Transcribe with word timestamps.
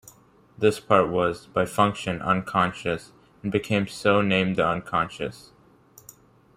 This 0.57 0.79
part 0.79 1.09
was, 1.09 1.45
by 1.45 1.67
function, 1.67 2.23
unconscious, 2.23 3.11
and 3.43 3.51
became 3.51 3.85
so 3.85 4.23
named 4.23 4.55
the 4.55 4.65
Unconscious. 4.67 5.51